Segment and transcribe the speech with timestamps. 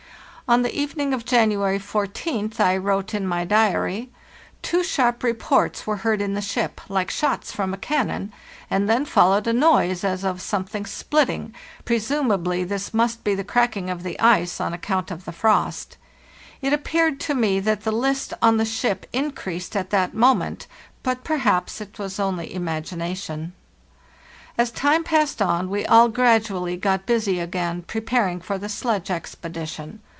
[0.49, 4.09] On the evening of January 14th I wrote in my diary:
[4.61, 8.33] "Two sharp reports were heard in the ship, like shots from a cannon,
[8.69, 11.53] and then followed a noise as of something splitting—
[11.85, 15.95] presumably this must be the cracking of the ice, on account of the frost.
[16.61, 20.67] It appeared to me that the list on the ship increased at that moment,
[21.01, 23.53] but perhaps it was only imagination."
[24.57, 30.01] As time passed on we all gradually got busy again preparing for the sledge expedition.